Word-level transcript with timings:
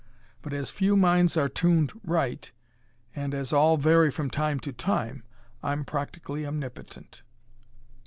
But 0.41 0.51
as 0.51 0.71
few 0.71 0.97
minds 0.97 1.37
are 1.37 1.47
tuned 1.47 1.93
right, 2.03 2.51
and 3.15 3.35
as 3.35 3.53
all 3.53 3.77
vary 3.77 4.09
from 4.09 4.31
time 4.31 4.59
to 4.61 4.73
time, 4.73 5.23
I'm 5.61 5.85
practically 5.85 6.43
omnipotent." 6.43 7.21